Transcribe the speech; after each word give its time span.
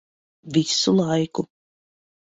Visu 0.55 0.91
laiku. 0.97 1.41